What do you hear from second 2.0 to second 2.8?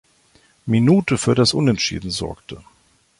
sorgte.